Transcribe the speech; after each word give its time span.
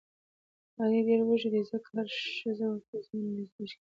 علي 0.79 0.99
ډېر 1.07 1.21
وږی 1.23 1.49
دی 1.53 1.61
ځکه 1.71 1.87
هره 1.93 2.05
ښځه 2.37 2.65
ورته 2.69 2.95
ځوانه 3.05 3.29
نجیلۍ 3.37 3.65
ښکاري. 3.71 3.83